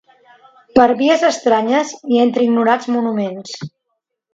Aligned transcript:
Per 0.79 0.87
vies 1.01 1.27
estranyes 1.29 1.95
i 2.17 2.21
entre 2.27 2.49
ignorats 2.51 2.95
monuments 2.99 3.59